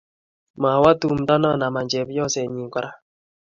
[0.61, 2.89] Mawe tumdo nok ama chepyosenyu kora